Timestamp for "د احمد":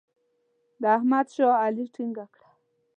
0.81-1.27